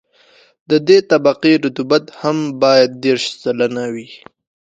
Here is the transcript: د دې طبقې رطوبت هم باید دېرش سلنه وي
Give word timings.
د 0.69 0.71
دې 0.87 0.97
طبقې 1.11 1.53
رطوبت 1.63 2.03
هم 2.21 2.37
باید 2.63 2.89
دېرش 3.05 3.25
سلنه 3.41 3.83
وي 3.93 4.07